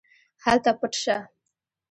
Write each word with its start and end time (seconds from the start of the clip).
هله 0.43 0.71
پټ 0.79 0.93
شه. 1.03 1.17